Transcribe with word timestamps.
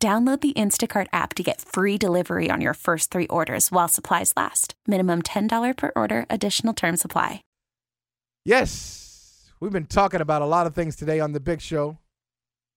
Download 0.00 0.40
the 0.40 0.52
Instacart 0.52 1.08
app 1.12 1.34
to 1.34 1.42
get 1.42 1.60
free 1.60 1.98
delivery 1.98 2.50
on 2.52 2.60
your 2.60 2.74
first 2.74 3.10
three 3.10 3.26
orders 3.26 3.72
while 3.72 3.88
supplies 3.88 4.32
last. 4.36 4.74
Minimum 4.86 5.22
$10 5.22 5.76
per 5.76 5.90
order, 5.96 6.24
additional 6.30 6.72
term 6.72 6.96
supply. 6.96 7.42
Yes, 8.44 9.50
we've 9.58 9.72
been 9.72 9.86
talking 9.86 10.20
about 10.20 10.40
a 10.40 10.46
lot 10.46 10.68
of 10.68 10.74
things 10.76 10.94
today 10.94 11.18
on 11.18 11.32
The 11.32 11.40
Big 11.40 11.60
Show 11.60 11.98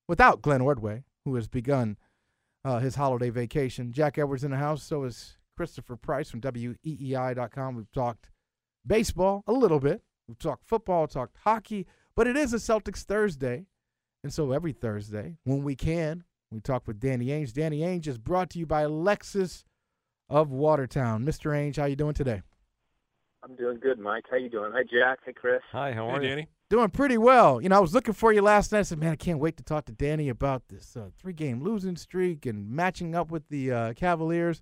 without 0.08 0.42
Glenn 0.42 0.62
Ordway, 0.62 1.04
who 1.24 1.36
has 1.36 1.48
begun 1.48 1.96
uh, 2.66 2.80
his 2.80 2.96
holiday 2.96 3.30
vacation. 3.30 3.94
Jack 3.94 4.18
Edwards 4.18 4.44
in 4.44 4.50
the 4.50 4.58
house, 4.58 4.82
so 4.82 5.04
is 5.04 5.38
Christopher 5.56 5.98
Price 5.98 6.32
from 6.32 6.42
WEEI.com. 6.42 7.76
We've 7.76 7.92
talked 7.92 8.32
baseball 8.86 9.44
a 9.46 9.54
little 9.54 9.80
bit, 9.80 10.02
we've 10.28 10.40
talked 10.40 10.66
football, 10.66 11.06
talked 11.06 11.38
hockey, 11.44 11.86
but 12.16 12.26
it 12.26 12.36
is 12.36 12.52
a 12.52 12.58
Celtics 12.58 13.04
Thursday. 13.04 13.68
And 14.24 14.34
so 14.34 14.52
every 14.52 14.72
Thursday, 14.72 15.38
when 15.44 15.64
we 15.64 15.76
can, 15.76 16.24
we 16.52 16.60
talk 16.60 16.86
with 16.86 17.00
Danny 17.00 17.28
Ainge. 17.28 17.54
Danny 17.54 17.80
Ainge 17.80 18.08
is 18.08 18.18
brought 18.18 18.50
to 18.52 18.60
you 18.60 18.66
by 18.66 18.84
Lexus 18.84 19.64
of 20.30 20.52
Watertown. 20.52 21.26
Mr. 21.26 21.52
Ainge, 21.52 21.78
how 21.78 21.86
you 21.86 21.96
doing 21.96 22.14
today? 22.14 22.42
I'm 23.44 23.56
doing 23.56 23.80
good, 23.80 23.98
Mike. 23.98 24.26
How 24.30 24.38
you 24.38 24.50
doing? 24.50 24.72
Hi, 24.74 24.84
Jack. 24.84 25.20
Hey, 25.26 25.34
Chris. 25.34 25.62
Hi, 25.72 25.94
how 25.94 26.08
are 26.10 26.20
Hey, 26.20 26.24
you? 26.28 26.30
Danny. 26.30 26.48
Doing 26.70 26.90
pretty 26.90 27.18
well. 27.18 27.62
You 27.62 27.70
know, 27.70 27.78
I 27.78 27.80
was 27.80 27.94
looking 27.94 28.14
for 28.14 28.32
you 28.32 28.42
last 28.42 28.72
night. 28.72 28.80
I 28.80 28.84
said, 28.84 29.00
man, 29.00 29.12
I 29.12 29.16
can't 29.16 29.40
wait 29.40 29.58
to 29.58 29.64
talk 29.64 29.86
to 29.86 29.92
Danny 29.92 30.30
about 30.30 30.64
this 30.70 30.96
uh, 30.96 31.10
three-game 31.18 31.62
losing 31.64 31.96
streak 31.96 32.46
and 32.46 32.70
matching 32.70 33.16
up 33.16 33.32
with 33.32 33.48
the 33.50 33.72
uh, 33.72 33.94
Cavaliers. 33.94 34.62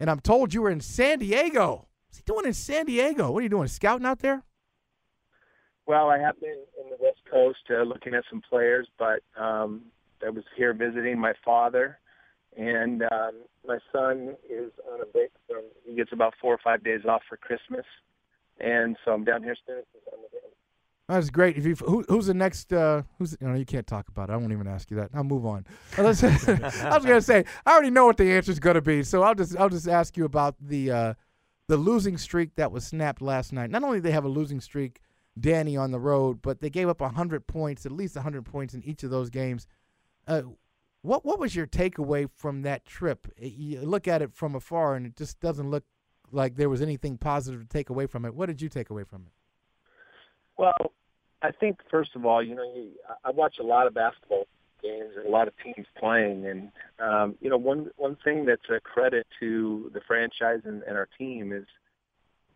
And 0.00 0.10
I'm 0.10 0.20
told 0.20 0.54
you 0.54 0.62
were 0.62 0.70
in 0.70 0.80
San 0.80 1.18
Diego. 1.18 1.88
What's 2.08 2.18
he 2.18 2.22
doing 2.24 2.46
in 2.46 2.52
San 2.52 2.86
Diego? 2.86 3.30
What 3.30 3.40
are 3.40 3.42
you 3.42 3.48
doing, 3.48 3.68
scouting 3.68 4.06
out 4.06 4.20
there? 4.20 4.42
Well, 5.86 6.08
I 6.08 6.18
have 6.18 6.40
been 6.40 6.50
in 6.82 6.90
the 6.90 6.96
West 7.00 7.20
Coast 7.30 7.58
uh, 7.70 7.82
looking 7.82 8.14
at 8.14 8.24
some 8.28 8.40
players, 8.48 8.88
but 8.98 9.20
um, 9.40 9.82
I 10.24 10.30
was 10.30 10.44
here 10.56 10.72
visiting 10.72 11.18
my 11.18 11.32
father, 11.44 11.98
and 12.56 13.02
um, 13.02 13.42
my 13.66 13.78
son 13.92 14.36
is 14.48 14.72
on 14.92 15.00
a 15.00 15.06
break 15.06 15.30
from. 15.48 15.62
He 15.86 15.94
gets 15.94 16.12
about 16.12 16.34
four 16.40 16.54
or 16.54 16.60
five 16.62 16.84
days 16.84 17.00
off 17.08 17.22
for 17.28 17.36
Christmas, 17.36 17.84
and 18.60 18.96
so 19.04 19.12
I'm 19.12 19.24
down 19.24 19.42
here 19.42 19.54
spending 19.54 19.84
some 19.92 20.12
time 20.12 20.22
with 20.22 20.32
him. 20.32 20.50
That's 21.08 21.30
great. 21.30 21.56
If 21.56 21.64
you, 21.64 21.76
who, 21.76 22.04
who's 22.08 22.26
the 22.26 22.34
next? 22.34 22.72
Uh, 22.72 23.02
who's 23.18 23.36
you 23.40 23.46
know 23.46 23.54
you 23.54 23.64
can't 23.64 23.86
talk 23.86 24.08
about 24.08 24.28
it. 24.28 24.32
I 24.32 24.36
won't 24.36 24.52
even 24.52 24.66
ask 24.66 24.90
you 24.90 24.96
that. 24.96 25.10
I'll 25.14 25.22
move 25.22 25.46
on. 25.46 25.64
I 25.98 26.02
was 26.02 26.20
gonna 26.20 27.20
say 27.20 27.44
I 27.64 27.72
already 27.72 27.90
know 27.90 28.06
what 28.06 28.16
the 28.16 28.32
answer 28.32 28.50
is 28.50 28.58
gonna 28.58 28.80
be, 28.80 29.02
so 29.02 29.22
I'll 29.22 29.34
just 29.34 29.56
I'll 29.56 29.68
just 29.68 29.88
ask 29.88 30.16
you 30.16 30.24
about 30.24 30.56
the 30.60 30.90
uh, 30.90 31.14
the 31.68 31.76
losing 31.76 32.18
streak 32.18 32.56
that 32.56 32.72
was 32.72 32.84
snapped 32.84 33.22
last 33.22 33.52
night. 33.52 33.70
Not 33.70 33.84
only 33.84 33.98
did 33.98 34.04
they 34.04 34.10
have 34.12 34.24
a 34.24 34.28
losing 34.28 34.60
streak, 34.60 35.00
Danny 35.38 35.76
on 35.76 35.92
the 35.92 36.00
road, 36.00 36.40
but 36.42 36.60
they 36.60 36.70
gave 36.70 36.88
up 36.88 37.00
hundred 37.00 37.46
points, 37.46 37.86
at 37.86 37.92
least 37.92 38.16
hundred 38.16 38.44
points 38.44 38.74
in 38.74 38.82
each 38.82 39.04
of 39.04 39.10
those 39.10 39.30
games. 39.30 39.66
Uh, 40.26 40.42
what 41.02 41.24
what 41.24 41.38
was 41.38 41.54
your 41.54 41.66
takeaway 41.66 42.28
from 42.34 42.62
that 42.62 42.84
trip? 42.84 43.26
You 43.38 43.80
look 43.82 44.08
at 44.08 44.22
it 44.22 44.32
from 44.34 44.54
afar, 44.54 44.96
and 44.96 45.06
it 45.06 45.16
just 45.16 45.38
doesn't 45.40 45.70
look 45.70 45.84
like 46.32 46.56
there 46.56 46.68
was 46.68 46.82
anything 46.82 47.16
positive 47.16 47.60
to 47.60 47.68
take 47.68 47.90
away 47.90 48.06
from 48.06 48.24
it. 48.24 48.34
What 48.34 48.46
did 48.46 48.60
you 48.60 48.68
take 48.68 48.90
away 48.90 49.04
from 49.04 49.22
it? 49.22 49.32
Well, 50.58 50.92
I 51.42 51.52
think 51.52 51.78
first 51.90 52.16
of 52.16 52.26
all, 52.26 52.42
you 52.42 52.54
know, 52.54 52.64
you, 52.74 52.90
I 53.24 53.30
watch 53.30 53.56
a 53.60 53.62
lot 53.62 53.86
of 53.86 53.94
basketball 53.94 54.46
games 54.82 55.12
and 55.16 55.26
a 55.26 55.30
lot 55.30 55.46
of 55.46 55.54
teams 55.62 55.86
playing, 55.98 56.46
and 56.46 56.72
um, 56.98 57.36
you 57.40 57.50
know, 57.50 57.56
one 57.56 57.90
one 57.96 58.16
thing 58.24 58.44
that's 58.46 58.68
a 58.68 58.80
credit 58.80 59.26
to 59.38 59.90
the 59.94 60.00
franchise 60.00 60.62
and, 60.64 60.82
and 60.82 60.96
our 60.96 61.08
team 61.18 61.52
is, 61.52 61.66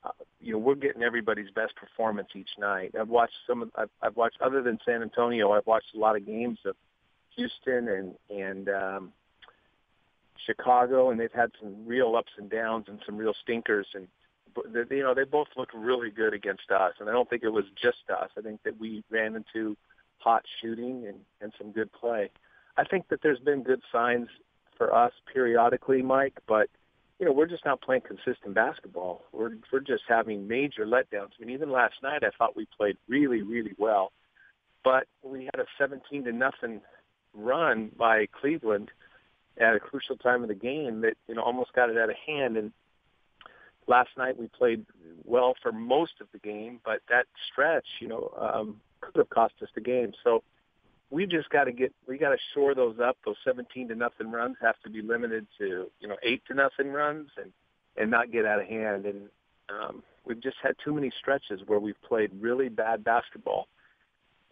uh, 0.02 0.10
you 0.40 0.52
know, 0.52 0.58
we're 0.58 0.74
getting 0.74 1.02
everybody's 1.02 1.50
best 1.50 1.76
performance 1.76 2.30
each 2.34 2.50
night. 2.58 2.94
I've 2.98 3.08
watched 3.08 3.36
some 3.46 3.62
of, 3.62 3.70
I've, 3.76 3.90
I've 4.02 4.16
watched 4.16 4.40
other 4.40 4.60
than 4.60 4.78
San 4.84 5.02
Antonio, 5.02 5.52
I've 5.52 5.66
watched 5.66 5.94
a 5.94 5.98
lot 5.98 6.16
of 6.16 6.26
games 6.26 6.58
of 6.64 6.74
Houston 7.36 7.88
and 7.88 8.14
and 8.30 8.68
um, 8.68 9.12
Chicago, 10.46 11.10
and 11.10 11.20
they've 11.20 11.32
had 11.32 11.50
some 11.60 11.86
real 11.86 12.16
ups 12.16 12.32
and 12.38 12.50
downs 12.50 12.86
and 12.88 13.00
some 13.04 13.16
real 13.16 13.34
stinkers, 13.42 13.86
and 13.94 14.08
you 14.90 15.02
know 15.02 15.14
they 15.14 15.24
both 15.24 15.48
look 15.56 15.70
really 15.74 16.10
good 16.10 16.34
against 16.34 16.70
us. 16.70 16.94
And 16.98 17.08
I 17.08 17.12
don't 17.12 17.28
think 17.28 17.42
it 17.42 17.50
was 17.50 17.64
just 17.80 17.98
us. 18.10 18.30
I 18.36 18.40
think 18.40 18.62
that 18.64 18.78
we 18.78 19.04
ran 19.10 19.36
into 19.36 19.76
hot 20.18 20.42
shooting 20.60 21.06
and 21.06 21.18
and 21.40 21.52
some 21.58 21.72
good 21.72 21.92
play. 21.92 22.30
I 22.76 22.84
think 22.84 23.08
that 23.08 23.20
there's 23.22 23.40
been 23.40 23.62
good 23.62 23.82
signs 23.92 24.28
for 24.76 24.94
us 24.94 25.12
periodically, 25.32 26.02
Mike, 26.02 26.38
but 26.48 26.68
you 27.18 27.26
know 27.26 27.32
we're 27.32 27.46
just 27.46 27.64
not 27.64 27.82
playing 27.82 28.02
consistent 28.02 28.54
basketball. 28.54 29.24
We're 29.32 29.52
we're 29.72 29.80
just 29.80 30.04
having 30.08 30.48
major 30.48 30.86
letdowns. 30.86 31.30
I 31.40 31.44
mean, 31.44 31.50
even 31.50 31.70
last 31.70 31.94
night 32.02 32.22
I 32.24 32.30
thought 32.36 32.56
we 32.56 32.66
played 32.76 32.96
really 33.08 33.42
really 33.42 33.74
well, 33.78 34.12
but 34.82 35.06
we 35.22 35.44
had 35.44 35.60
a 35.60 35.66
17 35.78 36.24
to 36.24 36.32
nothing 36.32 36.80
run 37.34 37.90
by 37.96 38.26
Cleveland 38.40 38.90
at 39.58 39.76
a 39.76 39.80
crucial 39.80 40.16
time 40.16 40.42
of 40.42 40.48
the 40.48 40.54
game 40.54 41.02
that 41.02 41.14
you 41.28 41.34
know 41.34 41.42
almost 41.42 41.72
got 41.72 41.90
it 41.90 41.98
out 41.98 42.10
of 42.10 42.16
hand. 42.26 42.56
And 42.56 42.72
last 43.86 44.10
night 44.16 44.38
we 44.38 44.48
played 44.48 44.84
well 45.24 45.54
for 45.62 45.72
most 45.72 46.14
of 46.20 46.28
the 46.32 46.38
game, 46.38 46.80
but 46.84 47.00
that 47.08 47.26
stretch, 47.50 47.86
you 48.00 48.08
know, 48.08 48.32
um, 48.38 48.80
could 49.00 49.16
have 49.16 49.30
cost 49.30 49.54
us 49.62 49.68
the 49.74 49.80
game. 49.80 50.12
So 50.24 50.42
we 51.10 51.26
just 51.26 51.50
got 51.50 51.64
to 51.64 51.72
get 51.72 51.92
we 52.06 52.18
got 52.18 52.30
to 52.30 52.38
shore 52.54 52.74
those 52.74 52.96
up. 53.02 53.16
Those 53.24 53.36
17 53.44 53.88
to 53.88 53.94
nothing 53.94 54.30
runs 54.30 54.56
have 54.60 54.76
to 54.84 54.90
be 54.90 55.02
limited 55.02 55.46
to 55.58 55.90
you 56.00 56.08
know 56.08 56.16
eight 56.22 56.42
to 56.48 56.54
nothing 56.54 56.92
runs 56.92 57.28
and 57.36 57.52
and 57.96 58.10
not 58.10 58.32
get 58.32 58.46
out 58.46 58.60
of 58.60 58.66
hand. 58.66 59.06
And 59.06 59.28
um, 59.68 60.02
we've 60.24 60.40
just 60.40 60.56
had 60.62 60.76
too 60.82 60.94
many 60.94 61.10
stretches 61.18 61.60
where 61.66 61.80
we've 61.80 62.00
played 62.06 62.30
really 62.40 62.68
bad 62.68 63.04
basketball, 63.04 63.66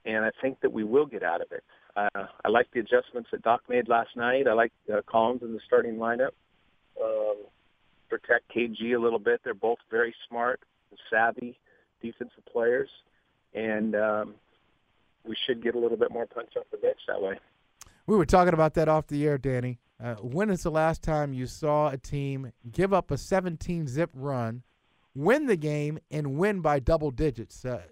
and 0.05 0.25
I 0.25 0.31
think 0.43 0.61
that 0.61 0.73
we 0.73 0.85
will 0.85 1.07
get 1.07 1.23
out 1.23 1.41
of 1.41 1.53
it. 1.53 1.65
Uh, 1.99 2.27
I 2.45 2.49
like 2.49 2.69
the 2.73 2.79
adjustments 2.79 3.31
that 3.33 3.43
Doc 3.43 3.63
made 3.69 3.89
last 3.89 4.11
night. 4.15 4.47
I 4.47 4.53
like 4.53 4.73
uh, 4.93 5.01
Collins 5.07 5.43
in 5.43 5.53
the 5.53 5.61
starting 5.67 5.97
lineup. 5.97 6.31
Um, 7.03 7.37
protect 8.09 8.55
KG 8.55 8.95
a 8.95 9.01
little 9.01 9.19
bit. 9.19 9.41
They're 9.43 9.53
both 9.55 9.79
very 9.91 10.15
smart, 10.29 10.61
savvy 11.11 11.59
defensive 12.01 12.45
players, 12.53 12.89
and 13.53 13.97
um, 13.97 14.35
we 15.27 15.37
should 15.47 15.63
get 15.63 15.75
a 15.75 15.79
little 15.79 15.97
bit 15.97 16.13
more 16.13 16.27
punch 16.27 16.51
off 16.57 16.67
the 16.71 16.77
bench 16.77 16.99
that 17.09 17.21
way. 17.21 17.41
We 18.07 18.17
were 18.17 18.27
talking 18.27 18.55
about 18.55 18.75
that 18.75 18.89
off 18.89 19.09
the 19.09 19.27
air, 19.27 19.37
Danny. 19.37 19.81
Uh, 20.03 20.15
when 20.17 20.51
is 20.51 20.63
the 20.63 20.71
last 20.71 21.03
time 21.03 21.33
you 21.33 21.47
saw 21.47 21.89
a 21.89 21.99
team 21.99 22.53
give 22.71 22.93
up 22.93 23.11
a 23.11 23.19
17 23.19 23.89
zip 23.89 24.11
run, 24.15 24.63
win 25.17 25.47
the 25.47 25.57
game, 25.57 25.99
and 26.13 26.39
win 26.39 26.61
by 26.61 26.79
double 26.79 27.11
digits? 27.11 27.65
Uh, 27.65 27.83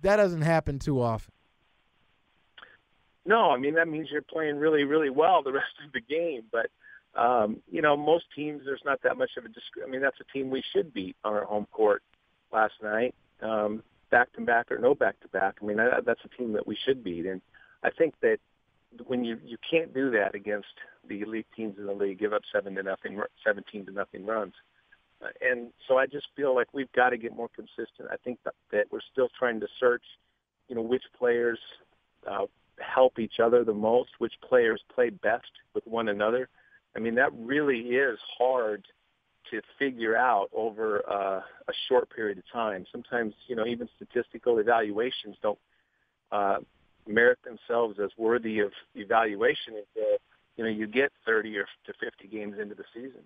that 0.00 0.16
doesn't 0.16 0.42
happen 0.42 0.78
too 0.78 1.02
often. 1.02 1.34
No, 3.28 3.50
I 3.50 3.58
mean 3.58 3.74
that 3.74 3.88
means 3.88 4.08
you're 4.10 4.22
playing 4.22 4.56
really, 4.56 4.84
really 4.84 5.10
well 5.10 5.42
the 5.42 5.52
rest 5.62 5.74
of 5.86 5.92
the 5.92 6.00
game. 6.00 6.44
But 6.50 6.70
um, 7.14 7.58
you 7.70 7.82
know, 7.82 7.96
most 7.96 8.24
teams 8.34 8.62
there's 8.64 8.82
not 8.84 9.02
that 9.02 9.18
much 9.18 9.30
of 9.36 9.44
a. 9.44 9.48
Disc- 9.48 9.84
I 9.86 9.88
mean, 9.88 10.00
that's 10.00 10.16
a 10.20 10.32
team 10.32 10.48
we 10.48 10.64
should 10.72 10.94
beat 10.94 11.14
on 11.22 11.34
our 11.34 11.44
home 11.44 11.66
court 11.70 12.02
last 12.50 12.74
night, 12.82 13.14
back 14.10 14.32
to 14.32 14.40
back 14.40 14.72
or 14.72 14.78
no 14.78 14.94
back 14.94 15.20
to 15.20 15.28
back. 15.28 15.56
I 15.60 15.64
mean, 15.66 15.76
that, 15.76 16.06
that's 16.06 16.20
a 16.24 16.36
team 16.36 16.54
that 16.54 16.66
we 16.66 16.76
should 16.86 17.04
beat, 17.04 17.26
and 17.26 17.42
I 17.84 17.90
think 17.90 18.14
that 18.22 18.38
when 19.06 19.24
you 19.24 19.38
you 19.44 19.58
can't 19.70 19.92
do 19.92 20.10
that 20.12 20.34
against 20.34 20.74
the 21.06 21.20
elite 21.20 21.46
teams 21.54 21.76
in 21.78 21.84
the 21.84 21.92
league, 21.92 22.18
give 22.18 22.32
up 22.32 22.42
seven 22.50 22.74
to 22.76 22.82
nothing, 22.82 23.20
seventeen 23.44 23.84
to 23.86 23.92
nothing 23.92 24.24
runs. 24.24 24.54
Uh, 25.20 25.26
and 25.42 25.68
so 25.86 25.98
I 25.98 26.06
just 26.06 26.28
feel 26.34 26.54
like 26.54 26.68
we've 26.72 26.92
got 26.92 27.10
to 27.10 27.18
get 27.18 27.36
more 27.36 27.48
consistent. 27.54 28.08
I 28.10 28.16
think 28.24 28.38
that, 28.44 28.54
that 28.70 28.84
we're 28.90 29.00
still 29.12 29.28
trying 29.36 29.58
to 29.60 29.66
search, 29.80 30.04
you 30.68 30.76
know, 30.76 30.82
which 30.82 31.02
players 31.18 31.58
uh, 32.30 32.46
help 32.80 33.18
each 33.18 33.40
other 33.40 33.64
the 33.64 33.74
most, 33.74 34.10
which 34.18 34.32
players 34.46 34.80
play 34.94 35.10
best 35.10 35.50
with 35.74 35.86
one 35.86 36.08
another. 36.08 36.48
I 36.96 37.00
mean, 37.00 37.14
that 37.16 37.32
really 37.34 37.80
is 37.80 38.18
hard 38.38 38.84
to 39.50 39.60
figure 39.78 40.16
out 40.16 40.48
over 40.54 41.02
uh, 41.08 41.40
a 41.68 41.72
short 41.88 42.10
period 42.10 42.38
of 42.38 42.44
time. 42.52 42.84
Sometimes, 42.90 43.34
you 43.46 43.56
know, 43.56 43.66
even 43.66 43.88
statistical 43.96 44.58
evaluations 44.58 45.36
don't 45.42 45.58
uh, 46.32 46.58
merit 47.06 47.38
themselves 47.44 47.98
as 48.02 48.10
worthy 48.18 48.60
of 48.60 48.72
evaluation 48.94 49.74
until, 49.74 50.18
you 50.56 50.64
know, 50.64 50.70
you 50.70 50.86
get 50.86 51.10
30 51.24 51.56
or 51.56 51.66
to 51.86 51.92
50 52.00 52.28
games 52.28 52.56
into 52.60 52.74
the 52.74 52.84
season. 52.94 53.22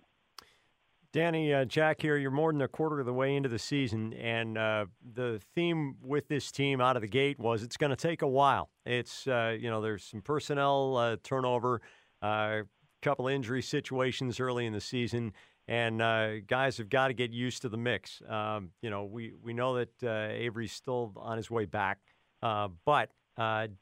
Danny, 1.13 1.53
uh, 1.53 1.63
Jack 1.63 2.01
here. 2.01 2.17
You're 2.17 2.31
more 2.31 2.51
than 2.51 2.61
a 2.63 2.67
quarter 2.67 2.99
of 2.99 3.05
the 3.05 3.13
way 3.13 3.35
into 3.35 3.47
the 3.47 3.59
season, 3.59 4.13
and 4.13 4.57
uh, 4.57 4.87
the 5.13 5.39
theme 5.53 5.95
with 6.01 6.27
this 6.27 6.51
team 6.51 6.81
out 6.81 6.95
of 6.95 7.03
the 7.03 7.07
gate 7.07 7.37
was 7.39 7.61
it's 7.61 7.77
going 7.77 7.91
to 7.91 7.95
take 7.95 8.23
a 8.23 8.27
while. 8.27 8.71
It's 8.83 9.27
uh, 9.27 9.55
you 9.57 9.69
know 9.69 9.79
there's 9.79 10.03
some 10.03 10.21
personnel 10.21 10.97
uh, 10.97 11.17
turnover, 11.23 11.81
uh, 12.23 12.61
couple 13.03 13.27
injury 13.27 13.61
situations 13.61 14.39
early 14.39 14.65
in 14.65 14.73
the 14.73 14.81
season, 14.81 15.33
and 15.67 16.01
uh, 16.01 16.39
guys 16.47 16.79
have 16.79 16.89
got 16.89 17.09
to 17.09 17.13
get 17.13 17.31
used 17.31 17.61
to 17.61 17.69
the 17.69 17.77
mix. 17.77 18.23
Um, 18.27 18.71
you 18.81 18.89
know, 18.89 19.05
we 19.05 19.33
we 19.39 19.53
know 19.53 19.75
that 19.75 20.03
Avery's 20.03 20.73
still 20.73 21.13
on 21.15 21.37
his 21.37 21.51
way 21.51 21.65
back, 21.65 21.99
but 22.41 23.11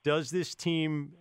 does 0.03 0.31
this 0.31 0.53
team? 0.53 1.13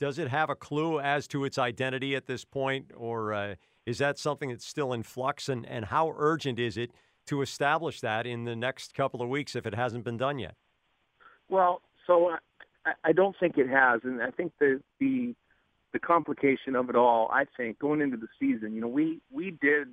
Does 0.00 0.18
it 0.18 0.28
have 0.28 0.48
a 0.48 0.54
clue 0.54 1.00
as 1.00 1.28
to 1.28 1.44
its 1.44 1.58
identity 1.58 2.16
at 2.16 2.26
this 2.26 2.46
point, 2.46 2.92
or 2.96 3.56
is 3.88 3.96
that 3.98 4.18
something 4.18 4.50
that's 4.50 4.66
still 4.66 4.92
in 4.92 5.02
flux? 5.02 5.48
And, 5.48 5.64
and 5.64 5.86
how 5.86 6.14
urgent 6.18 6.58
is 6.58 6.76
it 6.76 6.90
to 7.26 7.40
establish 7.40 8.02
that 8.02 8.26
in 8.26 8.44
the 8.44 8.54
next 8.54 8.94
couple 8.94 9.22
of 9.22 9.30
weeks 9.30 9.56
if 9.56 9.66
it 9.66 9.74
hasn't 9.74 10.04
been 10.04 10.18
done 10.18 10.38
yet? 10.38 10.56
Well, 11.48 11.80
so 12.06 12.28
uh, 12.28 12.36
I, 12.84 12.92
I 13.04 13.12
don't 13.12 13.34
think 13.40 13.56
it 13.56 13.68
has, 13.68 14.00
and 14.04 14.22
I 14.22 14.30
think 14.30 14.52
the 14.60 14.82
the 15.00 15.34
the 15.94 15.98
complication 15.98 16.76
of 16.76 16.90
it 16.90 16.96
all, 16.96 17.30
I 17.32 17.46
think, 17.56 17.78
going 17.78 18.02
into 18.02 18.18
the 18.18 18.28
season, 18.38 18.74
you 18.74 18.82
know, 18.82 18.88
we 18.88 19.20
we 19.30 19.52
did 19.52 19.88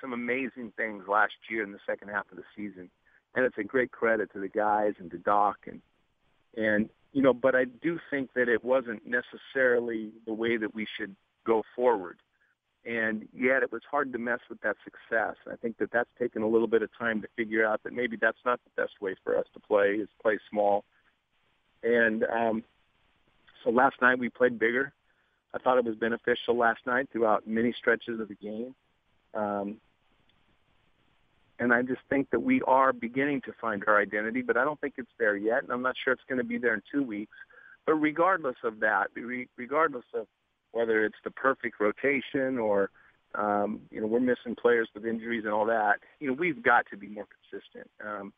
some 0.00 0.12
amazing 0.12 0.72
things 0.76 1.08
last 1.08 1.32
year 1.50 1.64
in 1.64 1.72
the 1.72 1.80
second 1.84 2.08
half 2.08 2.30
of 2.30 2.36
the 2.36 2.44
season, 2.56 2.88
and 3.34 3.44
it's 3.44 3.58
a 3.58 3.64
great 3.64 3.90
credit 3.90 4.32
to 4.32 4.38
the 4.38 4.48
guys 4.48 4.94
and 5.00 5.10
to 5.10 5.18
Doc 5.18 5.56
and 5.66 5.82
and 6.56 6.88
you 7.12 7.22
know, 7.22 7.32
but 7.32 7.56
I 7.56 7.64
do 7.64 7.98
think 8.10 8.32
that 8.34 8.48
it 8.48 8.64
wasn't 8.64 9.02
necessarily 9.04 10.12
the 10.24 10.32
way 10.32 10.56
that 10.56 10.72
we 10.72 10.86
should 10.96 11.16
go 11.44 11.64
forward. 11.74 12.18
And 12.86 13.28
yet 13.34 13.62
it 13.62 13.70
was 13.70 13.82
hard 13.90 14.12
to 14.12 14.18
mess 14.18 14.40
with 14.48 14.60
that 14.62 14.76
success. 14.84 15.36
I 15.50 15.56
think 15.56 15.76
that 15.78 15.90
that's 15.92 16.08
taken 16.18 16.42
a 16.42 16.48
little 16.48 16.66
bit 16.66 16.82
of 16.82 16.88
time 16.98 17.20
to 17.20 17.28
figure 17.36 17.66
out 17.66 17.82
that 17.82 17.92
maybe 17.92 18.16
that's 18.16 18.38
not 18.44 18.58
the 18.64 18.82
best 18.82 18.94
way 19.02 19.14
for 19.22 19.36
us 19.36 19.44
to 19.52 19.60
play 19.60 19.96
is 19.96 20.08
play 20.22 20.38
small. 20.48 20.84
And 21.82 22.24
um, 22.24 22.64
so 23.62 23.70
last 23.70 23.96
night 24.00 24.18
we 24.18 24.30
played 24.30 24.58
bigger. 24.58 24.92
I 25.52 25.58
thought 25.58 25.78
it 25.78 25.84
was 25.84 25.96
beneficial 25.96 26.56
last 26.56 26.80
night 26.86 27.08
throughout 27.12 27.46
many 27.46 27.74
stretches 27.76 28.18
of 28.20 28.28
the 28.28 28.34
game. 28.34 28.74
Um, 29.34 29.76
and 31.58 31.74
I 31.74 31.82
just 31.82 32.00
think 32.08 32.30
that 32.30 32.40
we 32.40 32.62
are 32.62 32.92
beginning 32.92 33.42
to 33.42 33.52
find 33.60 33.84
our 33.86 34.00
identity, 34.00 34.40
but 34.40 34.56
I 34.56 34.64
don't 34.64 34.80
think 34.80 34.94
it's 34.96 35.10
there 35.18 35.36
yet, 35.36 35.62
and 35.62 35.70
I'm 35.70 35.82
not 35.82 35.94
sure 36.02 36.14
it's 36.14 36.22
going 36.26 36.38
to 36.38 36.44
be 36.44 36.56
there 36.56 36.72
in 36.72 36.82
two 36.90 37.02
weeks. 37.02 37.36
But 37.84 37.94
regardless 37.94 38.56
of 38.64 38.80
that, 38.80 39.08
regardless 39.56 40.04
of 40.14 40.26
whether 40.72 41.04
it's 41.04 41.18
the 41.24 41.30
perfect 41.30 41.80
rotation 41.80 42.58
or 42.58 42.90
um, 43.34 43.80
you 43.90 44.00
know 44.00 44.06
we're 44.06 44.20
missing 44.20 44.56
players 44.60 44.88
with 44.94 45.04
injuries 45.04 45.44
and 45.44 45.52
all 45.52 45.66
that, 45.66 46.00
you 46.18 46.28
know 46.28 46.34
we've 46.34 46.62
got 46.62 46.86
to 46.90 46.96
be 46.96 47.08
more 47.08 47.26
consistent. 47.50 47.88
Um, 48.04 48.32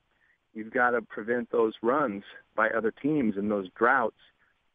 you've 0.54 0.72
got 0.72 0.90
to 0.90 1.02
prevent 1.02 1.50
those 1.50 1.74
runs 1.82 2.24
by 2.54 2.68
other 2.68 2.90
teams 2.90 3.36
and 3.36 3.50
those 3.50 3.68
droughts 3.76 4.16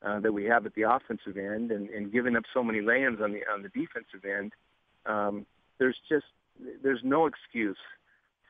uh, 0.04 0.20
that 0.20 0.34
we 0.34 0.46
have 0.46 0.66
at 0.66 0.74
the 0.76 0.84
offensive 0.84 1.38
end, 1.38 1.72
and, 1.72 1.90
and 1.90 2.12
giving 2.12 2.36
up 2.36 2.44
so 2.54 2.64
many 2.64 2.82
lands 2.82 3.22
on 3.22 3.34
the 3.34 3.42
on 3.52 3.62
the 3.62 3.70
defensive 3.70 4.26
end. 4.26 4.54
Um, 5.06 5.46
there's 5.78 5.98
just 6.10 6.26
there's 6.82 7.02
no 7.04 7.28
excuse 7.28 7.78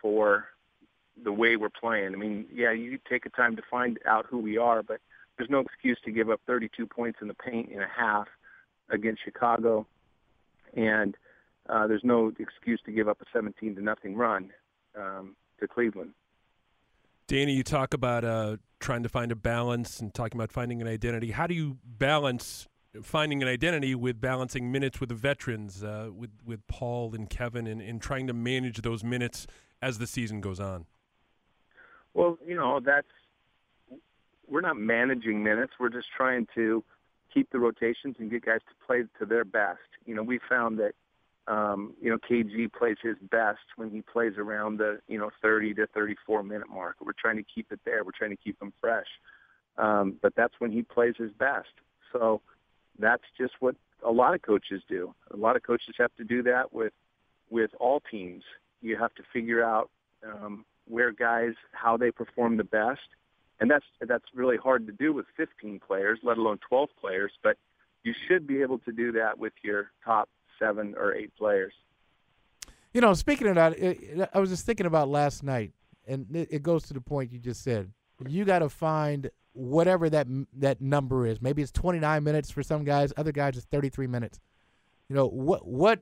for 0.01 0.45
the 1.23 1.31
way 1.31 1.55
we're 1.55 1.69
playing. 1.69 2.13
I 2.13 2.17
mean, 2.17 2.45
yeah, 2.53 2.71
you 2.71 2.99
take 3.09 3.25
a 3.25 3.29
time 3.29 3.55
to 3.55 3.63
find 3.69 3.99
out 4.05 4.25
who 4.29 4.37
we 4.37 4.57
are, 4.57 4.83
but 4.83 4.99
there's 5.37 5.49
no 5.49 5.59
excuse 5.59 5.97
to 6.05 6.11
give 6.11 6.29
up 6.29 6.41
32 6.47 6.85
points 6.85 7.19
in 7.21 7.27
the 7.27 7.33
paint 7.33 7.69
in 7.69 7.81
a 7.81 7.87
half 7.87 8.27
against 8.89 9.23
Chicago, 9.23 9.85
and 10.75 11.15
uh, 11.69 11.87
there's 11.87 12.03
no 12.03 12.31
excuse 12.39 12.79
to 12.85 12.91
give 12.91 13.07
up 13.07 13.21
a 13.21 13.25
17 13.33 13.75
to 13.75 13.81
nothing 13.81 14.15
run 14.15 14.51
um, 14.97 15.35
to 15.59 15.67
Cleveland. 15.67 16.11
Danny, 17.27 17.53
you 17.53 17.63
talk 17.63 17.93
about 17.93 18.23
uh, 18.23 18.57
trying 18.79 19.03
to 19.03 19.09
find 19.09 19.31
a 19.31 19.35
balance 19.35 19.99
and 19.99 20.13
talking 20.13 20.39
about 20.39 20.51
finding 20.51 20.81
an 20.81 20.87
identity. 20.87 21.31
How 21.31 21.45
do 21.45 21.53
you 21.53 21.77
balance 21.83 22.67
finding 23.03 23.41
an 23.41 23.49
identity 23.49 23.95
with 23.95 24.21
balancing 24.21 24.71
minutes 24.71 24.99
with 24.99 25.09
the 25.09 25.15
veterans, 25.15 25.83
uh, 25.83 26.09
with 26.15 26.31
with 26.45 26.65
Paul 26.67 27.13
and 27.13 27.29
Kevin, 27.29 27.67
and, 27.67 27.81
and 27.81 28.01
trying 28.01 28.27
to 28.27 28.33
manage 28.33 28.81
those 28.81 29.03
minutes 29.03 29.45
as 29.81 29.97
the 29.97 30.07
season 30.07 30.39
goes 30.39 30.59
on? 30.59 30.85
Well, 32.13 32.37
you 32.45 32.55
know, 32.55 32.79
that's 32.79 33.07
we're 34.47 34.61
not 34.61 34.77
managing 34.77 35.43
minutes. 35.43 35.73
We're 35.79 35.89
just 35.89 36.07
trying 36.15 36.47
to 36.55 36.83
keep 37.37 37.51
the 37.51 37.59
rotations 37.59 38.15
and 38.19 38.31
get 38.31 38.45
guys 38.45 38.59
to 38.67 38.85
play 38.85 39.03
to 39.19 39.25
their 39.25 39.45
best. 39.45 39.79
You 40.05 40.15
know, 40.15 40.23
we 40.23 40.39
found 40.49 40.79
that 40.79 40.93
um, 41.47 41.93
you 42.01 42.09
know 42.09 42.17
KG 42.17 42.71
plays 42.73 42.97
his 43.01 43.15
best 43.29 43.59
when 43.75 43.89
he 43.89 44.01
plays 44.01 44.33
around 44.37 44.77
the 44.79 44.99
you 45.07 45.19
know 45.19 45.29
30 45.41 45.75
to 45.75 45.87
34 45.87 46.43
minute 46.43 46.69
mark. 46.69 46.95
We're 46.99 47.13
trying 47.13 47.37
to 47.37 47.43
keep 47.43 47.71
it 47.71 47.79
there. 47.85 48.03
We're 48.03 48.11
trying 48.17 48.31
to 48.31 48.43
keep 48.43 48.61
him 48.61 48.73
fresh. 48.81 49.07
Um, 49.77 50.15
but 50.21 50.33
that's 50.35 50.55
when 50.57 50.71
he 50.71 50.81
plays 50.81 51.13
his 51.17 51.31
best. 51.33 51.69
So 52.11 52.41
that's 52.97 53.23
just 53.39 53.53
what 53.59 53.75
a 54.03 54.11
lot 54.11 54.33
of 54.33 54.41
coaches 54.41 54.81
do. 54.89 55.13
A 55.31 55.37
lot 55.37 55.55
of 55.55 55.61
coaches 55.61 55.95
have 55.99 56.15
to 56.17 56.23
do 56.23 56.41
that 56.43 56.73
with 56.73 56.93
with 57.49 57.71
all 57.79 58.01
teams 58.11 58.43
you 58.81 58.97
have 58.97 59.13
to 59.15 59.23
figure 59.31 59.63
out 59.63 59.89
um, 60.25 60.65
where 60.87 61.11
guys 61.11 61.53
how 61.71 61.97
they 61.97 62.11
perform 62.11 62.57
the 62.57 62.63
best, 62.63 63.07
and 63.59 63.69
that's 63.69 63.85
that's 64.01 64.25
really 64.33 64.57
hard 64.57 64.85
to 64.87 64.93
do 64.93 65.13
with 65.13 65.25
15 65.35 65.79
players, 65.85 66.19
let 66.23 66.37
alone 66.37 66.59
12 66.67 66.89
players. 66.99 67.31
But 67.43 67.57
you 68.03 68.13
should 68.27 68.47
be 68.47 68.61
able 68.61 68.79
to 68.79 68.91
do 68.91 69.11
that 69.13 69.37
with 69.37 69.53
your 69.63 69.91
top 70.03 70.29
seven 70.59 70.95
or 70.97 71.13
eight 71.13 71.35
players. 71.37 71.73
You 72.93 73.01
know, 73.01 73.13
speaking 73.13 73.47
of 73.47 73.55
that, 73.55 74.29
I 74.33 74.39
was 74.39 74.49
just 74.49 74.65
thinking 74.65 74.85
about 74.85 75.09
last 75.09 75.43
night, 75.43 75.71
and 76.07 76.25
it, 76.33 76.63
goes 76.63 76.83
to 76.83 76.93
the 76.93 77.01
point 77.01 77.31
you 77.31 77.39
just 77.39 77.63
said. 77.63 77.91
You 78.27 78.45
got 78.45 78.59
to 78.59 78.69
find 78.69 79.29
whatever 79.53 80.09
that 80.09 80.27
that 80.57 80.81
number 80.81 81.25
is. 81.25 81.41
Maybe 81.41 81.61
it's 81.61 81.71
29 81.71 82.23
minutes 82.23 82.49
for 82.49 82.63
some 82.63 82.83
guys. 82.83 83.13
Other 83.17 83.31
guys 83.31 83.57
it's 83.57 83.65
33 83.65 84.07
minutes. 84.07 84.39
You 85.09 85.15
know 85.15 85.27
what 85.27 85.67
what 85.67 86.01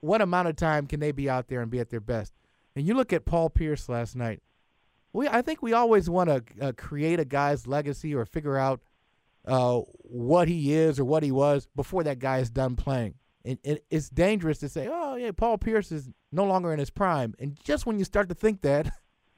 what 0.00 0.20
amount 0.20 0.48
of 0.48 0.56
time 0.56 0.86
can 0.86 1.00
they 1.00 1.12
be 1.12 1.30
out 1.30 1.48
there 1.48 1.62
and 1.62 1.70
be 1.70 1.80
at 1.80 1.90
their 1.90 2.00
best? 2.00 2.34
And 2.76 2.86
you 2.86 2.94
look 2.94 3.12
at 3.12 3.24
Paul 3.24 3.50
Pierce 3.50 3.88
last 3.88 4.16
night. 4.16 4.42
We, 5.14 5.28
I 5.28 5.42
think 5.42 5.62
we 5.62 5.72
always 5.72 6.10
want 6.10 6.28
to 6.28 6.42
uh, 6.60 6.72
create 6.76 7.20
a 7.20 7.24
guy's 7.24 7.68
legacy 7.68 8.14
or 8.14 8.26
figure 8.26 8.58
out 8.58 8.82
uh, 9.46 9.78
what 10.02 10.48
he 10.48 10.74
is 10.74 10.98
or 10.98 11.04
what 11.04 11.22
he 11.22 11.30
was 11.30 11.68
before 11.76 12.02
that 12.02 12.18
guy 12.18 12.38
is 12.38 12.50
done 12.50 12.74
playing. 12.74 13.14
And 13.44 13.58
it, 13.62 13.84
it's 13.90 14.08
dangerous 14.08 14.58
to 14.58 14.68
say, 14.68 14.88
oh, 14.90 15.14
yeah, 15.14 15.30
Paul 15.30 15.56
Pierce 15.56 15.92
is 15.92 16.10
no 16.32 16.44
longer 16.44 16.72
in 16.72 16.80
his 16.80 16.90
prime. 16.90 17.32
And 17.38 17.56
just 17.62 17.86
when 17.86 17.98
you 17.98 18.04
start 18.04 18.28
to 18.30 18.34
think 18.34 18.62
that, 18.62 18.90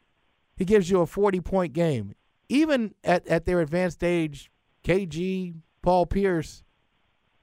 he 0.57 0.65
gives 0.65 0.89
you 0.89 1.01
a 1.03 1.07
40 1.07 1.41
point 1.43 1.75
game. 1.75 2.15
Even 2.49 2.95
at, 3.05 3.27
at 3.29 3.45
their 3.45 3.61
advanced 3.61 4.03
age, 4.03 4.51
KG, 4.83 5.57
Paul 5.83 6.07
Pierce, 6.07 6.65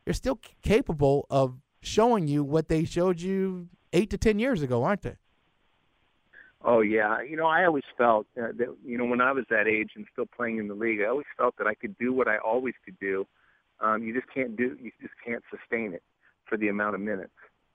they're 0.06 0.14
still 0.14 0.40
c- 0.44 0.54
capable 0.64 1.28
of 1.30 1.60
showing 1.82 2.28
you 2.28 2.44
what 2.44 2.68
they 2.68 2.84
showed 2.84 3.22
you 3.22 3.68
eight 3.92 4.10
to 4.10 4.18
ten 4.18 4.40
years 4.40 4.62
ago, 4.62 4.84
aren't 4.84 5.02
they? 5.04 5.18
Oh 6.63 6.79
yeah, 6.79 7.22
you 7.22 7.36
know 7.36 7.48
I 7.48 7.65
always 7.65 7.84
felt 7.98 8.25
uh, 8.38 8.48
that 8.58 8.75
you 8.86 8.98
know 8.98 9.05
when 9.05 9.20
I 9.20 9.32
was 9.34 9.46
that 9.50 9.67
age 9.67 9.91
and 9.96 10.05
still 10.13 10.25
playing 10.25 10.60
in 10.60 10.67
the 10.67 10.74
league, 10.74 11.01
I 11.01 11.10
always 11.10 11.25
felt 11.38 11.55
that 11.58 11.67
I 11.67 11.74
could 11.74 11.98
do 11.98 12.13
what 12.13 12.27
I 12.27 12.38
always 12.38 12.74
could 12.86 12.98
do. 13.00 13.27
Um, 13.82 14.01
you 14.01 14.13
just 14.13 14.34
can't 14.34 14.55
do, 14.55 14.77
you 14.82 14.91
just 15.01 15.13
can't 15.25 15.43
sustain 15.51 15.93
it 15.93 16.03
for 16.48 16.58
the 16.58 16.70
amount 16.70 16.96
of 16.96 17.01
minutes. 17.01 17.34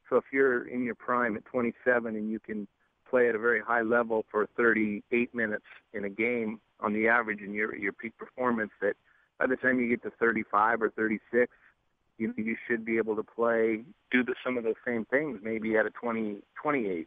So 0.08 0.16
if 0.16 0.24
you're 0.32 0.66
in 0.68 0.84
your 0.84 0.94
prime 0.94 1.36
at 1.36 1.44
27 1.44 2.16
and 2.16 2.30
you 2.30 2.38
can 2.38 2.66
play 3.10 3.28
at 3.28 3.34
a 3.34 3.38
very 3.38 3.60
high 3.60 3.82
level 3.82 4.24
for 4.30 4.48
38 4.56 5.34
minutes 5.34 5.64
in 5.92 6.04
a 6.04 6.10
game 6.10 6.60
on 6.80 6.94
the 6.94 7.08
average 7.08 7.40
in 7.40 7.52
your 7.52 7.76
your 7.76 7.92
peak 7.92 8.16
performance, 8.16 8.70
that 8.80 8.94
by 9.38 9.46
the 9.46 9.56
time 9.56 9.78
you 9.78 9.88
get 9.90 10.02
to 10.02 10.10
35 10.18 10.80
or 10.80 10.90
36, 10.90 11.52
you 12.16 12.32
you 12.38 12.56
should 12.66 12.86
be 12.86 12.96
able 12.96 13.16
to 13.16 13.22
play, 13.22 13.82
do 14.10 14.24
the, 14.24 14.34
some 14.42 14.56
of 14.56 14.64
the 14.64 14.74
same 14.86 15.04
things, 15.04 15.40
maybe 15.42 15.76
at 15.76 15.84
a 15.84 15.90
20, 15.90 16.38
28 16.62 17.06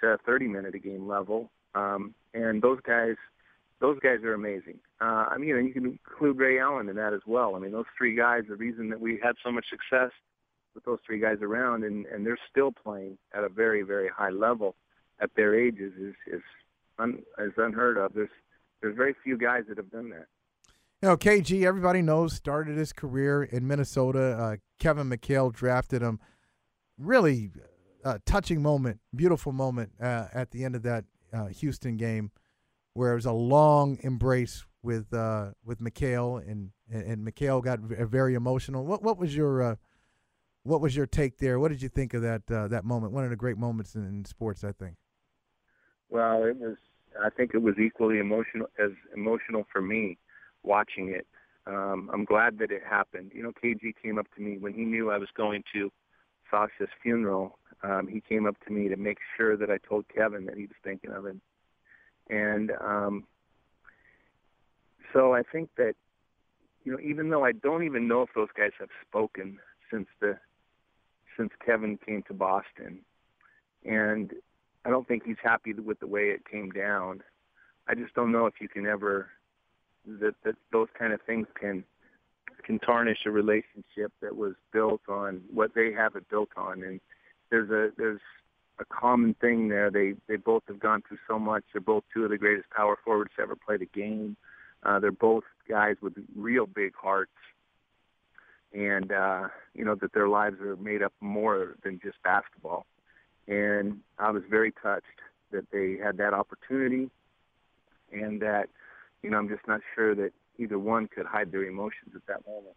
to 0.00 0.18
30 0.24 0.48
minute 0.48 0.74
a 0.74 0.78
game 0.78 1.06
level. 1.06 1.50
Um, 1.74 2.14
and 2.34 2.62
those 2.62 2.80
guys, 2.80 3.16
those 3.80 3.98
guys 4.00 4.22
are 4.24 4.34
amazing. 4.34 4.78
Uh, 5.00 5.26
I 5.28 5.38
mean, 5.38 5.48
you, 5.48 5.54
know, 5.54 5.60
you 5.60 5.72
can 5.72 5.86
include 5.86 6.38
Ray 6.38 6.58
Allen 6.58 6.88
in 6.88 6.96
that 6.96 7.12
as 7.12 7.22
well. 7.26 7.56
I 7.56 7.58
mean, 7.58 7.72
those 7.72 7.86
three 7.96 8.14
guys, 8.14 8.42
the 8.48 8.56
reason 8.56 8.90
that 8.90 9.00
we 9.00 9.18
had 9.22 9.36
so 9.42 9.50
much 9.50 9.66
success 9.70 10.10
with 10.74 10.84
those 10.84 10.98
three 11.06 11.18
guys 11.18 11.38
around, 11.42 11.84
and, 11.84 12.06
and 12.06 12.26
they're 12.26 12.38
still 12.50 12.72
playing 12.72 13.18
at 13.34 13.44
a 13.44 13.48
very, 13.48 13.82
very 13.82 14.08
high 14.08 14.30
level 14.30 14.76
at 15.20 15.30
their 15.36 15.54
ages 15.54 15.92
is 16.00 16.14
is, 16.26 16.42
un, 16.98 17.22
is 17.38 17.52
unheard 17.56 17.96
of. 17.98 18.12
There's 18.14 18.30
there's 18.80 18.96
very 18.96 19.14
few 19.22 19.36
guys 19.36 19.64
that 19.68 19.76
have 19.76 19.90
done 19.90 20.10
that. 20.10 20.26
You 21.02 21.08
know, 21.08 21.16
KG, 21.16 21.64
everybody 21.64 22.02
knows, 22.02 22.34
started 22.34 22.76
his 22.76 22.92
career 22.92 23.42
in 23.42 23.66
Minnesota. 23.66 24.36
Uh, 24.38 24.56
Kevin 24.78 25.08
McHale 25.08 25.52
drafted 25.52 26.02
him. 26.02 26.20
Really 26.98 27.50
uh, 28.04 28.18
touching 28.24 28.62
moment, 28.62 29.00
beautiful 29.14 29.52
moment 29.52 29.92
uh, 30.00 30.26
at 30.32 30.50
the 30.50 30.64
end 30.64 30.74
of 30.74 30.82
that 30.82 31.04
uh, 31.32 31.46
Houston 31.46 31.96
game, 31.96 32.30
where 32.94 33.12
it 33.12 33.16
was 33.16 33.26
a 33.26 33.32
long 33.32 33.98
embrace 34.02 34.64
with 34.82 35.12
uh, 35.12 35.50
with 35.64 35.80
McHale, 35.80 36.40
and 36.48 36.70
and 36.90 37.26
McHale 37.26 37.62
got 37.62 37.80
very 37.80 38.34
emotional. 38.34 38.84
What 38.84 39.02
what 39.02 39.18
was 39.18 39.36
your 39.36 39.62
uh, 39.62 39.76
what 40.62 40.80
was 40.80 40.96
your 40.96 41.06
take 41.06 41.38
there? 41.38 41.58
What 41.58 41.68
did 41.68 41.82
you 41.82 41.88
think 41.88 42.14
of 42.14 42.22
that 42.22 42.46
that 42.46 42.84
moment? 42.84 43.12
One 43.12 43.24
of 43.24 43.30
the 43.30 43.36
great 43.36 43.58
moments 43.58 43.94
in, 43.94 44.04
in 44.06 44.24
sports, 44.24 44.64
I 44.64 44.72
think. 44.72 44.96
Well, 46.08 46.44
it 46.44 46.56
was. 46.56 46.76
I 47.22 47.28
think 47.28 47.54
it 47.54 47.62
was 47.62 47.74
equally 47.78 48.18
emotional 48.18 48.68
as 48.78 48.92
emotional 49.16 49.66
for 49.72 49.82
me 49.82 50.16
watching 50.62 51.08
it. 51.08 51.26
um, 51.66 52.08
I'm 52.12 52.24
glad 52.24 52.58
that 52.58 52.70
it 52.70 52.82
happened. 52.88 53.32
You 53.34 53.42
know, 53.42 53.52
KG 53.62 53.94
came 54.02 54.18
up 54.18 54.26
to 54.36 54.40
me 54.40 54.58
when 54.58 54.72
he 54.72 54.84
knew 54.84 55.10
I 55.10 55.18
was 55.18 55.28
going 55.36 55.64
to 55.74 55.90
Sasha's 56.50 56.88
funeral. 57.02 57.58
Um, 57.82 58.06
he 58.06 58.20
came 58.20 58.46
up 58.46 58.56
to 58.66 58.72
me 58.72 58.88
to 58.88 58.96
make 58.96 59.18
sure 59.36 59.56
that 59.56 59.70
I 59.70 59.78
told 59.78 60.04
Kevin 60.14 60.44
that 60.46 60.56
he 60.56 60.62
was 60.62 60.76
thinking 60.84 61.12
of 61.12 61.24
him, 61.24 61.40
and 62.28 62.72
um, 62.80 63.24
so 65.12 65.34
I 65.34 65.42
think 65.50 65.70
that 65.76 65.94
you 66.84 66.92
know, 66.92 66.98
even 67.00 67.30
though 67.30 67.44
I 67.44 67.52
don't 67.52 67.84
even 67.84 68.08
know 68.08 68.22
if 68.22 68.30
those 68.34 68.48
guys 68.56 68.72
have 68.78 68.88
spoken 69.06 69.58
since 69.90 70.06
the 70.20 70.38
since 71.36 71.50
Kevin 71.64 71.98
came 72.04 72.22
to 72.28 72.34
Boston, 72.34 73.00
and 73.84 74.32
I 74.84 74.90
don't 74.90 75.06
think 75.06 75.24
he's 75.24 75.36
happy 75.42 75.72
with 75.72 76.00
the 76.00 76.06
way 76.06 76.24
it 76.24 76.48
came 76.50 76.70
down. 76.70 77.22
I 77.88 77.94
just 77.94 78.14
don't 78.14 78.32
know 78.32 78.46
if 78.46 78.54
you 78.60 78.68
can 78.68 78.86
ever 78.86 79.30
that 80.06 80.34
that 80.44 80.56
those 80.72 80.88
kind 80.98 81.12
of 81.12 81.20
things 81.22 81.46
can 81.58 81.84
can 82.64 82.78
tarnish 82.78 83.18
a 83.26 83.30
relationship 83.30 84.12
that 84.20 84.36
was 84.36 84.54
built 84.72 85.00
on 85.08 85.40
what 85.52 85.74
they 85.74 85.92
have 85.92 86.14
it 86.14 86.28
built 86.28 86.50
on 86.56 86.82
and 86.82 87.00
there's 87.50 87.70
a 87.70 87.92
there's 87.96 88.20
a 88.78 88.84
common 88.86 89.34
thing 89.34 89.68
there 89.68 89.90
they 89.90 90.14
they 90.28 90.36
both 90.36 90.62
have 90.68 90.80
gone 90.80 91.02
through 91.06 91.18
so 91.28 91.38
much 91.38 91.64
they're 91.72 91.80
both 91.80 92.04
two 92.12 92.24
of 92.24 92.30
the 92.30 92.38
greatest 92.38 92.68
power 92.70 92.96
forwards 93.04 93.30
to 93.36 93.42
ever 93.42 93.56
play 93.56 93.76
the 93.76 93.86
game 93.86 94.36
uh 94.84 94.98
they're 94.98 95.12
both 95.12 95.44
guys 95.68 95.96
with 96.00 96.14
real 96.34 96.66
big 96.66 96.94
hearts 96.94 97.30
and 98.72 99.12
uh 99.12 99.48
you 99.74 99.84
know 99.84 99.94
that 99.94 100.12
their 100.12 100.28
lives 100.28 100.60
are 100.60 100.76
made 100.76 101.02
up 101.02 101.12
more 101.20 101.76
than 101.82 102.00
just 102.02 102.22
basketball 102.22 102.86
and 103.48 104.00
I 104.18 104.30
was 104.30 104.42
very 104.48 104.72
touched 104.72 105.06
that 105.50 105.70
they 105.72 105.98
had 106.02 106.16
that 106.18 106.32
opportunity 106.32 107.10
and 108.12 108.40
that 108.40 108.68
you 109.22 109.30
know, 109.30 109.38
I'm 109.38 109.48
just 109.48 109.66
not 109.66 109.80
sure 109.94 110.14
that 110.14 110.32
either 110.58 110.78
one 110.78 111.08
could 111.08 111.26
hide 111.26 111.52
their 111.52 111.64
emotions 111.64 112.12
at 112.14 112.26
that 112.26 112.46
moment. 112.46 112.74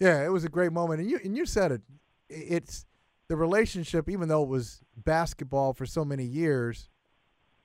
Yeah, 0.00 0.24
it 0.24 0.28
was 0.28 0.44
a 0.44 0.48
great 0.48 0.72
moment, 0.72 1.00
and 1.00 1.10
you 1.10 1.20
and 1.22 1.36
you 1.36 1.46
said 1.46 1.72
it. 1.72 1.82
It's 2.28 2.84
the 3.28 3.36
relationship, 3.36 4.08
even 4.08 4.28
though 4.28 4.42
it 4.42 4.48
was 4.48 4.80
basketball 4.96 5.72
for 5.72 5.86
so 5.86 6.04
many 6.04 6.24
years. 6.24 6.88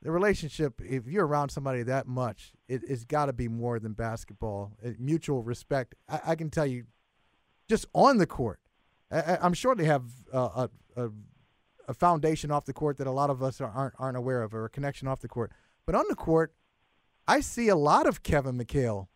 The 0.01 0.12
relationship, 0.12 0.80
if 0.82 1.08
you're 1.08 1.28
around 1.28 1.50
somebody 1.50 1.84
that 1.84 2.08
much, 2.08 2.54
it, 2.70 2.88
has 2.88 3.04
got 3.04 3.25
to 3.25 3.34
be 3.34 3.50
more 3.50 3.80
than 3.80 3.92
basketball. 3.92 4.72
It, 4.82 5.00
mutual 5.00 5.44
respect. 5.44 5.96
I, 6.08 6.22
I, 6.28 6.36
can 6.36 6.50
tell 6.50 6.66
you, 6.66 6.86
just 7.68 7.86
on 7.94 8.18
the 8.18 8.25
court, 8.25 8.62
I, 9.12 9.39
am 9.42 9.54
sure 9.54 9.75
they 9.75 9.86
have 9.86 10.04
uh, 10.34 10.68
a, 10.96 11.04
a, 11.04 11.10
a 11.89 11.94
foundation 11.94 12.50
off 12.50 12.63
the 12.66 12.72
court 12.72 12.98
that 12.98 13.08
a 13.08 13.12
lot 13.12 13.30
of 13.30 13.44
us 13.44 13.60
aren't 13.60 13.94
aren't 14.00 14.16
aware 14.16 14.42
of, 14.42 14.54
or 14.54 14.63
a 14.63 14.70
connection 14.70 15.08
off 15.08 15.20
the 15.20 15.28
court. 15.28 15.51
But 15.86 15.96
on 15.96 16.06
the 16.08 16.16
court, 16.16 16.54
I 17.28 17.42
see 17.42 17.68
a 17.68 17.75
lot 17.75 18.08
of 18.08 18.24
Kevin 18.24 18.58
McHale 18.58 19.08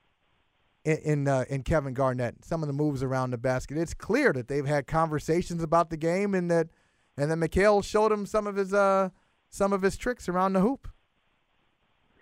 in 0.83 0.97
in, 0.97 1.27
uh, 1.27 1.45
in, 1.49 1.63
Kevin 1.63 1.93
Garnett. 1.93 2.43
Some 2.45 2.63
of 2.63 2.67
the 2.67 2.73
moves 2.73 3.03
around 3.03 3.31
the 3.31 3.37
basket. 3.37 3.77
It's 3.77 3.93
clear 3.93 4.33
that 4.33 4.47
they've 4.47 4.65
had 4.65 4.87
conversations 4.87 5.63
about 5.63 5.89
the 5.89 5.97
game, 5.97 6.33
and 6.33 6.49
that 6.51 6.69
and 7.17 7.31
that 7.31 7.37
McHale 7.37 7.83
showed 7.83 8.11
him 8.11 8.25
some 8.25 8.47
of 8.47 8.55
his 8.55 8.73
uh, 8.73 9.09
some 9.49 9.73
of 9.73 9.81
his 9.81 9.97
tricks 9.97 10.27
around 10.27 10.53
the 10.53 10.61
hoop. 10.61 10.87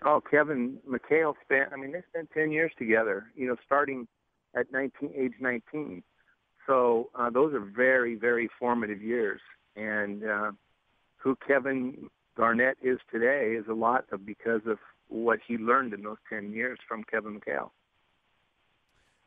Oh, 0.04 0.20
Kevin 0.28 0.78
McHale 0.88 1.34
spent. 1.44 1.70
I 1.72 1.76
mean, 1.76 1.92
they 1.92 2.02
spent 2.10 2.30
ten 2.32 2.50
years 2.50 2.72
together. 2.78 3.26
You 3.36 3.48
know, 3.48 3.56
starting 3.64 4.06
at 4.54 4.70
19, 4.72 5.12
age 5.16 5.34
19. 5.40 6.02
So 6.66 7.10
uh, 7.14 7.30
those 7.30 7.54
are 7.54 7.60
very, 7.60 8.14
very 8.14 8.48
formative 8.58 9.02
years. 9.02 9.40
And 9.76 10.24
uh, 10.24 10.52
who 11.16 11.36
Kevin 11.46 12.08
Garnett 12.36 12.76
is 12.82 12.98
today 13.10 13.54
is 13.58 13.66
a 13.68 13.74
lot 13.74 14.04
of 14.12 14.24
because 14.24 14.62
of 14.66 14.78
what 15.08 15.40
he 15.46 15.56
learned 15.56 15.92
in 15.92 16.02
those 16.02 16.18
10 16.28 16.52
years 16.52 16.78
from 16.86 17.04
Kevin 17.04 17.38
McHale. 17.40 17.70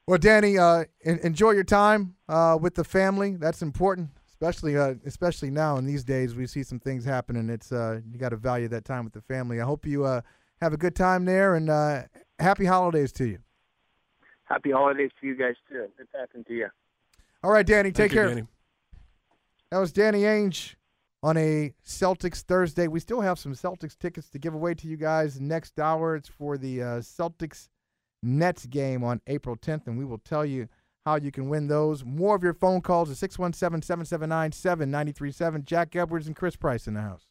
Well, 0.07 0.19
Danny, 0.19 0.59
uh, 0.59 0.85
enjoy 1.03 1.51
your 1.51 1.63
time 1.63 2.15
uh, 2.29 2.59
with 2.61 2.75
the 2.75 2.83
family. 2.83 3.37
That's 3.37 3.63
important, 3.63 4.11
especially 4.27 4.77
uh, 4.77 4.95
especially 5.03 5.49
now 5.49 5.77
in 5.77 5.85
these 5.85 6.03
days. 6.03 6.35
We 6.35 6.45
see 6.45 6.61
some 6.61 6.79
things 6.79 7.03
happening. 7.03 7.49
It's 7.49 7.71
uh, 7.71 8.01
you 8.11 8.19
got 8.19 8.29
to 8.29 8.35
value 8.35 8.67
that 8.67 8.85
time 8.85 9.03
with 9.03 9.13
the 9.13 9.21
family. 9.21 9.59
I 9.59 9.65
hope 9.65 9.85
you 9.85 10.05
uh, 10.05 10.21
have 10.61 10.73
a 10.73 10.77
good 10.77 10.95
time 10.95 11.25
there, 11.25 11.55
and 11.55 11.71
uh, 11.71 12.03
happy 12.37 12.65
holidays 12.65 13.11
to 13.13 13.25
you. 13.25 13.39
Happy 14.43 14.69
holidays 14.69 15.09
to 15.21 15.27
you 15.27 15.35
guys 15.35 15.55
too. 15.67 15.87
Good 15.97 16.07
talking 16.11 16.43
to 16.43 16.53
you. 16.53 16.67
All 17.43 17.51
right, 17.51 17.65
Danny. 17.65 17.89
Take 17.89 17.95
Thank 17.95 18.11
care. 18.11 18.23
You, 18.25 18.35
Danny. 18.35 18.47
That 19.71 19.79
was 19.79 19.91
Danny 19.91 20.21
Ainge 20.21 20.75
on 21.23 21.35
a 21.35 21.73
Celtics 21.83 22.43
Thursday. 22.43 22.87
We 22.87 22.99
still 22.99 23.21
have 23.21 23.39
some 23.39 23.53
Celtics 23.53 23.97
tickets 23.97 24.29
to 24.29 24.37
give 24.37 24.53
away 24.53 24.75
to 24.75 24.87
you 24.87 24.97
guys 24.97 25.41
next 25.41 25.79
hour. 25.79 26.15
It's 26.15 26.29
for 26.29 26.59
the 26.59 26.83
uh, 26.83 26.85
Celtics 26.99 27.69
Nets 28.25 28.65
game 28.65 29.03
on 29.03 29.21
April 29.27 29.55
10th, 29.55 29.87
and 29.87 29.97
we 29.97 30.05
will 30.05 30.17
tell 30.17 30.45
you 30.45 30.67
how 31.05 31.15
you 31.15 31.31
can 31.31 31.47
win 31.47 31.67
those. 31.67 32.03
More 32.03 32.35
of 32.35 32.43
your 32.43 32.53
phone 32.53 32.81
calls 32.81 33.11
at 33.11 33.17
617 33.17 33.83
779 33.83 34.51
7937. 34.51 35.63
Jack 35.63 35.95
Edwards 35.95 36.27
and 36.27 36.35
Chris 36.35 36.55
Price 36.55 36.87
in 36.87 36.95
the 36.95 37.01
house. 37.01 37.27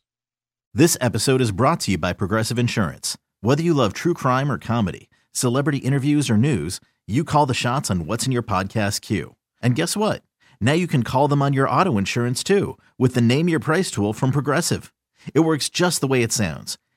This 0.72 0.96
episode 1.00 1.40
is 1.40 1.52
brought 1.52 1.80
to 1.80 1.92
you 1.92 1.98
by 1.98 2.12
Progressive 2.12 2.58
Insurance. 2.58 3.18
Whether 3.40 3.62
you 3.62 3.74
love 3.74 3.92
true 3.92 4.14
crime 4.14 4.50
or 4.50 4.58
comedy, 4.58 5.10
celebrity 5.32 5.78
interviews 5.78 6.30
or 6.30 6.36
news, 6.36 6.80
you 7.06 7.24
call 7.24 7.46
the 7.46 7.54
shots 7.54 7.90
on 7.90 8.06
what's 8.06 8.26
in 8.26 8.32
your 8.32 8.42
podcast 8.42 9.00
queue. 9.00 9.36
And 9.60 9.76
guess 9.76 9.96
what? 9.96 10.22
Now 10.60 10.72
you 10.72 10.86
can 10.86 11.02
call 11.02 11.28
them 11.28 11.42
on 11.42 11.52
your 11.52 11.68
auto 11.68 11.98
insurance 11.98 12.42
too 12.42 12.78
with 12.98 13.14
the 13.14 13.20
Name 13.20 13.48
Your 13.48 13.60
Price 13.60 13.90
tool 13.90 14.12
from 14.12 14.30
Progressive. 14.30 14.92
It 15.32 15.40
works 15.40 15.68
just 15.68 16.00
the 16.00 16.06
way 16.06 16.22
it 16.22 16.32
sounds. 16.32 16.78